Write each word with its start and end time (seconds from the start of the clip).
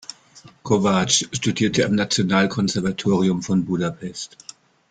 Kovács 0.63 1.27
studierte 1.31 1.85
am 1.85 1.93
Nationalkonservatorium 1.93 3.39
von 3.43 3.63
Budapest. 3.65 4.35